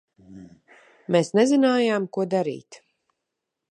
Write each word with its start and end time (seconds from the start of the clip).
Mēs 1.17 1.31
nezinājām, 1.41 2.11
ko 2.19 2.29
darīt. 2.37 2.85